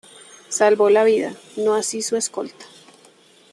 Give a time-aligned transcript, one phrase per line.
[0.49, 2.65] Salvó la vida, no así su escolta.